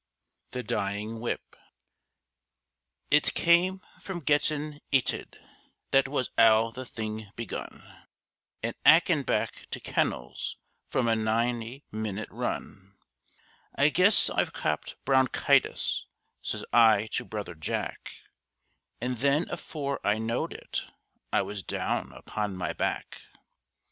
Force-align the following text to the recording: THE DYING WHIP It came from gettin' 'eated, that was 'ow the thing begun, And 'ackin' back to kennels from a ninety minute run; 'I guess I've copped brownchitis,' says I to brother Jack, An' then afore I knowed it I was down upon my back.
THE 0.49 0.63
DYING 0.63 1.19
WHIP 1.19 1.55
It 3.11 3.35
came 3.35 3.83
from 4.01 4.21
gettin' 4.21 4.81
'eated, 4.91 5.37
that 5.91 6.07
was 6.07 6.31
'ow 6.39 6.71
the 6.71 6.85
thing 6.87 7.29
begun, 7.35 8.07
And 8.63 8.73
'ackin' 8.83 9.21
back 9.21 9.67
to 9.69 9.79
kennels 9.79 10.57
from 10.87 11.07
a 11.07 11.15
ninety 11.15 11.83
minute 11.91 12.29
run; 12.31 12.97
'I 13.75 13.89
guess 13.89 14.31
I've 14.31 14.53
copped 14.53 14.95
brownchitis,' 15.05 16.05
says 16.41 16.65
I 16.73 17.05
to 17.11 17.23
brother 17.23 17.53
Jack, 17.53 18.11
An' 18.99 19.13
then 19.17 19.47
afore 19.51 19.99
I 20.03 20.17
knowed 20.17 20.51
it 20.51 20.81
I 21.31 21.43
was 21.43 21.61
down 21.61 22.11
upon 22.13 22.55
my 22.55 22.73
back. 22.73 23.21